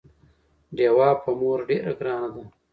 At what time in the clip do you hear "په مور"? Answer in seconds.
1.23-1.59